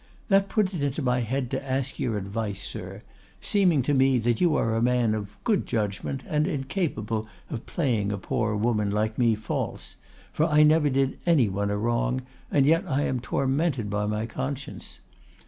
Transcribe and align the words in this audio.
That 0.29 0.49
put 0.49 0.73
it 0.73 0.81
into 0.81 1.03
my 1.03 1.19
head 1.19 1.51
to 1.51 1.63
ask 1.63 1.99
your 1.99 2.17
advice, 2.17 2.63
sir, 2.65 3.03
seeming 3.39 3.83
to 3.83 3.93
me 3.93 4.17
that 4.17 4.41
you 4.41 4.55
are 4.55 4.73
a 4.73 4.81
man 4.81 5.13
of 5.13 5.37
good 5.43 5.67
judgment 5.67 6.23
and 6.27 6.47
incapable 6.47 7.27
of 7.51 7.67
playing 7.67 8.11
a 8.11 8.17
poor 8.17 8.55
woman 8.55 8.89
like 8.89 9.19
me 9.19 9.35
false—for 9.35 10.43
I 10.45 10.63
never 10.63 10.89
did 10.89 11.19
any 11.27 11.49
one 11.49 11.69
a 11.69 11.77
wrong, 11.77 12.21
and 12.49 12.65
yet 12.65 12.83
I 12.87 13.03
am 13.03 13.19
tormented 13.19 13.91
by 13.91 14.07
my 14.07 14.25
conscience. 14.25 15.01